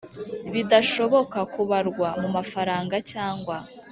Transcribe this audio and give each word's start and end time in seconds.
bidashoboka 0.53 1.39
kubarwa 1.53 2.07
mu 2.21 2.29
mafaranga 2.35 2.95
cyangwa 3.11 3.57